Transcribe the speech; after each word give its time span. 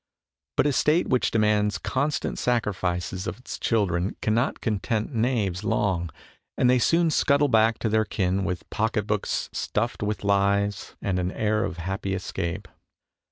But 0.57 0.65
a 0.65 0.73
State 0.73 1.09
which 1.09 1.29
demands 1.29 1.77
constant 1.77 2.39
sacrifices 2.39 3.27
of 3.27 3.37
its 3.37 3.59
THE 3.59 3.63
TRUE 3.65 3.77
BOHEMIA 3.77 3.89
31 3.91 3.91
children 3.91 4.17
cannot 4.19 4.59
content 4.61 5.13
knaves 5.13 5.63
long, 5.63 6.09
and 6.57 6.67
they 6.67 6.79
soon 6.79 7.11
scuttle 7.11 7.49
back 7.49 7.77
to 7.77 7.87
their 7.87 8.05
kin 8.05 8.43
with 8.43 8.67
pocket 8.71 9.05
books 9.05 9.51
stuffed 9.53 10.01
with 10.01 10.23
lies 10.23 10.95
and 11.03 11.19
an 11.19 11.31
air 11.31 11.63
of 11.63 11.77
happy 11.77 12.15
escape. 12.15 12.67